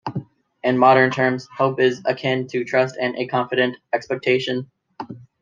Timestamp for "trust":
2.65-2.95